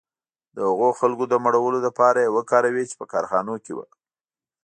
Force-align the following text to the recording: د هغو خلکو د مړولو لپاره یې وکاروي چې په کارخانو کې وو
د 0.55 0.57
هغو 0.69 0.89
خلکو 0.99 1.23
د 1.29 1.33
مړولو 1.45 1.79
لپاره 1.87 2.17
یې 2.25 2.33
وکاروي 2.37 2.83
چې 2.89 2.95
په 3.01 3.05
کارخانو 3.13 3.53
کې 3.63 3.71
وو 3.77 3.85